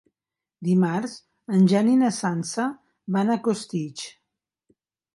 Dimarts 0.69 1.13
en 1.59 1.69
Jan 1.75 1.93
i 1.93 1.99
na 2.01 2.11
Sança 2.21 2.67
van 3.19 3.33
a 3.35 3.39
Costitx. 3.49 4.11